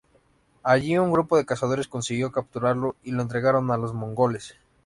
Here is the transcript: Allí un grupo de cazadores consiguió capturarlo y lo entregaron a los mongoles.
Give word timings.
Allí 0.63 0.97
un 0.97 1.11
grupo 1.11 1.37
de 1.37 1.45
cazadores 1.45 1.87
consiguió 1.87 2.31
capturarlo 2.31 2.95
y 3.03 3.11
lo 3.11 3.21
entregaron 3.21 3.69
a 3.69 3.77
los 3.77 3.93
mongoles. 3.93 4.55